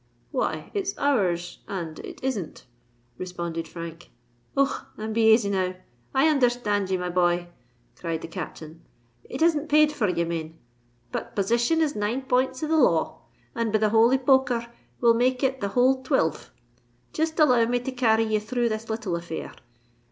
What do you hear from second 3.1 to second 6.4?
responded Frank. "Och! and be asy now—I